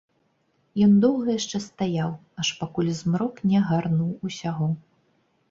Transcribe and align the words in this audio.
Ён 0.85 0.95
доўга 1.03 1.27
яшчэ 1.39 1.57
стаяў, 1.65 2.15
аж 2.45 2.51
пакуль 2.63 2.91
змрок 3.01 3.35
не 3.53 3.57
агарнуў 3.61 4.11
усяго. 4.31 4.73